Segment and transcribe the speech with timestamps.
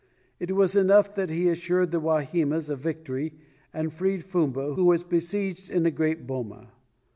[0.39, 3.35] It was enough that he assured the Wahimas a victory
[3.71, 6.71] and freed Fumba, who was besieged in a great boma.